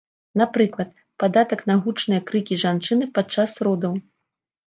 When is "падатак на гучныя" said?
1.23-2.21